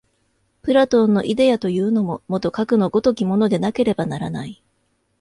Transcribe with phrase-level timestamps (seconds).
[0.63, 4.63] プラトンのイデヤというのも、もとかくの如きものでなければならない。